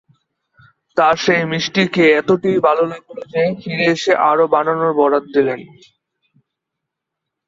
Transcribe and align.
তাঁর 0.97 1.15
সেই 1.23 1.43
মিষ্টি 1.51 1.83
খেয়ে 1.93 2.17
এতটাই 2.19 2.57
ভাল 2.65 2.77
লাগল 2.91 3.17
যে 3.31 3.41
ফিরে 3.59 3.85
এসে 3.95 4.13
আরও 4.29 4.45
বানানোর 4.53 4.91
বরাত 4.99 5.25
দিলেন। 5.35 5.59